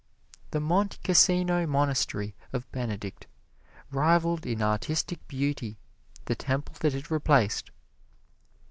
The 0.49 0.59
Monte 0.59 0.97
Cassino 1.03 1.67
monastery 1.67 2.33
of 2.53 2.67
Benedict 2.71 3.27
rivaled 3.91 4.47
in 4.47 4.59
artistic 4.63 5.27
beauty 5.27 5.77
the 6.25 6.33
temple 6.33 6.73
that 6.79 6.95
it 6.95 7.11
replaced. 7.11 7.69